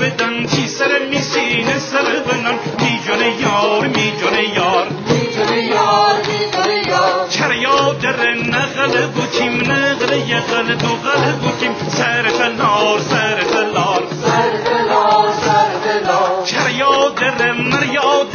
[0.00, 4.86] بدن تی سر میسینه سر بنان میجونه یار میجونه یار.
[7.30, 8.06] چرا یاد
[8.56, 14.02] نقل بوتیم نقل یقل دو قل بوتیم سر فلار سر فلار.
[16.44, 17.20] چرا یاد
[17.72, 18.34] مر یاد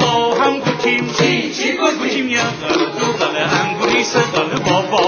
[0.00, 5.07] با هم بوتیم چی چی بوتیم یقل دو قل انگوری سقل بابا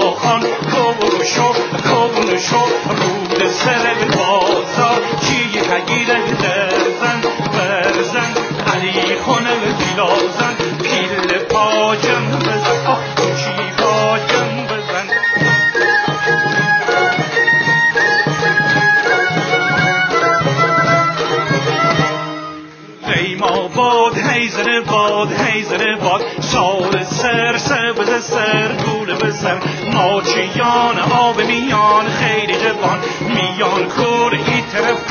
[29.93, 32.99] ناچیان آب میان خیلی جوان.
[33.21, 35.10] میان کور ای طرف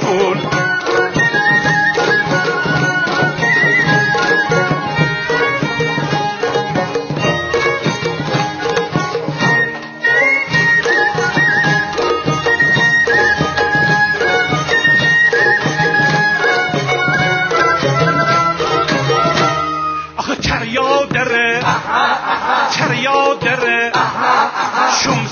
[0.00, 0.36] کور
[20.16, 21.62] آخه چریا دره.
[22.70, 23.92] چریا دره.
[25.02, 25.26] شم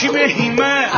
[0.00, 0.88] چی بهیمه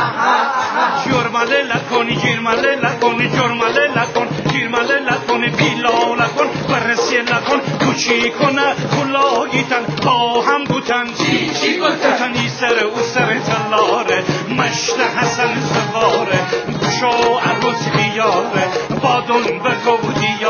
[1.05, 7.59] جرمله لکن جرمله لکن جرمله لکن جرمله لکن پیلا لکن برسی لکن.
[7.85, 11.05] کوچی کنه؟ کلاگیتن با هم بوتن.
[11.17, 14.23] چی چی بوتن ای سر او سر تلاره.
[14.57, 16.39] مشت حسن سواره.
[16.81, 18.65] گوشو عروس بیاره.
[19.03, 20.45] بادون به گودی